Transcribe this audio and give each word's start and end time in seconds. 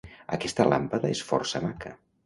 Aquesta 0.37 0.65
làmpada 0.71 1.13
és 1.19 1.25
força 1.31 1.65
maca. 1.69 1.99